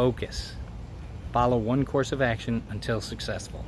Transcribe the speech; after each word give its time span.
focus. 0.00 0.54
Follow 1.30 1.58
one 1.58 1.84
course 1.84 2.10
of 2.10 2.22
action 2.22 2.62
until 2.70 3.02
successful. 3.02 3.62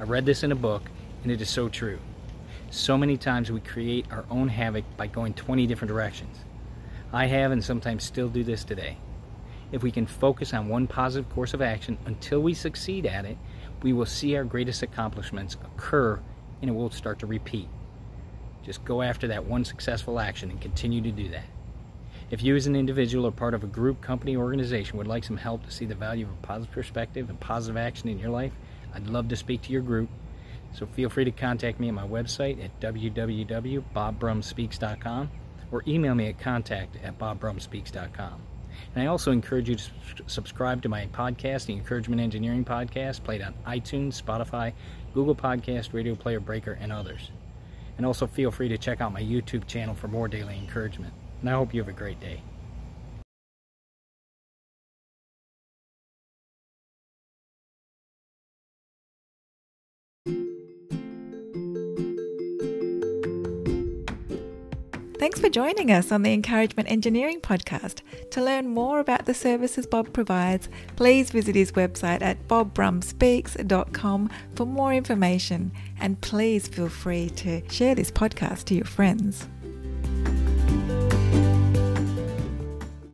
I 0.00 0.02
read 0.02 0.26
this 0.26 0.42
in 0.42 0.50
a 0.50 0.56
book, 0.56 0.90
and 1.22 1.30
it 1.30 1.40
is 1.40 1.48
so 1.48 1.68
true. 1.68 2.00
So 2.70 2.98
many 2.98 3.16
times 3.16 3.52
we 3.52 3.60
create 3.60 4.06
our 4.10 4.24
own 4.28 4.48
havoc 4.48 4.84
by 4.96 5.06
going 5.06 5.34
20 5.34 5.68
different 5.68 5.90
directions. 5.90 6.38
I 7.12 7.26
have 7.26 7.52
and 7.52 7.64
sometimes 7.64 8.02
still 8.02 8.28
do 8.28 8.42
this 8.42 8.64
today. 8.64 8.96
If 9.70 9.84
we 9.84 9.92
can 9.92 10.08
focus 10.08 10.52
on 10.52 10.66
one 10.66 10.88
positive 10.88 11.30
course 11.30 11.54
of 11.54 11.62
action 11.62 11.96
until 12.06 12.40
we 12.40 12.52
succeed 12.52 13.06
at 13.06 13.24
it, 13.24 13.38
we 13.82 13.92
will 13.92 14.04
see 14.04 14.34
our 14.34 14.42
greatest 14.42 14.82
accomplishments 14.82 15.56
occur 15.64 16.18
and 16.60 16.68
it 16.68 16.74
will 16.74 16.90
start 16.90 17.20
to 17.20 17.26
repeat. 17.26 17.68
Just 18.64 18.84
go 18.84 19.00
after 19.00 19.28
that 19.28 19.44
one 19.44 19.64
successful 19.64 20.18
action 20.18 20.50
and 20.50 20.60
continue 20.60 21.02
to 21.02 21.12
do 21.12 21.28
that. 21.28 21.44
If 22.28 22.42
you, 22.42 22.56
as 22.56 22.66
an 22.66 22.74
individual 22.74 23.26
or 23.26 23.30
part 23.30 23.54
of 23.54 23.62
a 23.62 23.68
group, 23.68 24.00
company, 24.00 24.36
organization, 24.36 24.98
would 24.98 25.06
like 25.06 25.22
some 25.22 25.36
help 25.36 25.64
to 25.64 25.70
see 25.70 25.84
the 25.84 25.94
value 25.94 26.26
of 26.26 26.32
a 26.32 26.42
positive 26.42 26.74
perspective 26.74 27.30
and 27.30 27.38
positive 27.38 27.76
action 27.76 28.08
in 28.08 28.18
your 28.18 28.30
life, 28.30 28.50
I'd 28.92 29.06
love 29.06 29.28
to 29.28 29.36
speak 29.36 29.62
to 29.62 29.70
your 29.70 29.82
group. 29.82 30.08
So 30.72 30.86
feel 30.86 31.08
free 31.08 31.24
to 31.24 31.30
contact 31.30 31.78
me 31.78 31.86
at 31.86 31.94
my 31.94 32.04
website 32.04 32.64
at 32.64 32.80
www.bobbrumspeaks.com 32.80 35.30
or 35.70 35.84
email 35.86 36.16
me 36.16 36.26
at 36.26 36.40
contact 36.40 36.96
at 37.04 37.16
bobbrumspeaks.com. 37.16 38.42
And 38.94 39.02
I 39.04 39.06
also 39.06 39.30
encourage 39.30 39.68
you 39.68 39.76
to 39.76 39.84
subscribe 40.26 40.82
to 40.82 40.88
my 40.88 41.06
podcast, 41.06 41.66
the 41.66 41.74
Encouragement 41.74 42.20
Engineering 42.20 42.64
Podcast, 42.64 43.22
played 43.22 43.40
on 43.40 43.54
iTunes, 43.68 44.20
Spotify, 44.20 44.72
Google 45.14 45.36
Podcast, 45.36 45.92
Radio 45.92 46.16
Player 46.16 46.40
Breaker, 46.40 46.76
and 46.80 46.92
others. 46.92 47.30
And 47.98 48.04
also 48.04 48.26
feel 48.26 48.50
free 48.50 48.68
to 48.68 48.76
check 48.76 49.00
out 49.00 49.12
my 49.12 49.22
YouTube 49.22 49.68
channel 49.68 49.94
for 49.94 50.08
more 50.08 50.26
daily 50.26 50.58
encouragement 50.58 51.14
and 51.40 51.50
I 51.50 51.54
hope 51.54 51.74
you 51.74 51.80
have 51.80 51.88
a 51.88 51.92
great 51.92 52.20
day. 52.20 52.42
Thanks 65.18 65.40
for 65.40 65.48
joining 65.48 65.90
us 65.90 66.12
on 66.12 66.22
the 66.22 66.32
Encouragement 66.32 66.88
Engineering 66.90 67.40
Podcast. 67.40 68.02
To 68.30 68.42
learn 68.42 68.68
more 68.68 69.00
about 69.00 69.26
the 69.26 69.34
services 69.34 69.86
Bob 69.86 70.12
provides, 70.12 70.68
please 70.94 71.30
visit 71.30 71.56
his 71.56 71.72
website 71.72 72.22
at 72.22 72.46
bobbrumspeaks.com 72.46 74.30
for 74.54 74.66
more 74.66 74.94
information. 74.94 75.72
And 76.00 76.20
please 76.20 76.68
feel 76.68 76.88
free 76.88 77.30
to 77.30 77.68
share 77.68 77.94
this 77.94 78.10
podcast 78.10 78.64
to 78.66 78.74
your 78.74 78.84
friends. 78.84 79.48